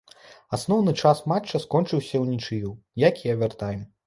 Асноўны 0.57 0.93
час 1.01 1.21
матча 1.33 1.61
скончыўся 1.67 2.23
ўнічыю, 2.25 2.73
як 3.07 3.23
і 3.27 3.35
авертайм. 3.37 3.87